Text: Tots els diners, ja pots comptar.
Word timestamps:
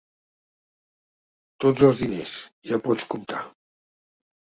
Tots 1.65 1.83
els 1.87 2.01
diners, 2.03 2.31
ja 2.71 2.81
pots 2.89 3.07
comptar. 3.15 3.43